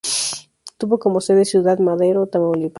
[0.79, 2.69] Tuvo como sede Ciudad Madero, Tamaulipas.